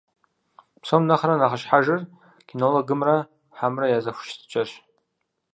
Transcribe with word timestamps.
Псом 0.81 1.03
нэхърэ 1.09 1.35
нэхъыщхьэжыр 1.37 2.01
кинологымрэ 2.47 3.15
хьэмрэ 3.57 3.85
я 3.97 3.99
зэхущытыкӀэрщ. 4.05 4.73